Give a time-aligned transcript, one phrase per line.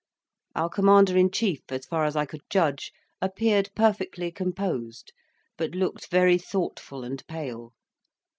[0.55, 5.13] Our commander in chief, as far as I could judge, appeared perfectly composed;
[5.59, 7.73] but looked very thoughtful and pale.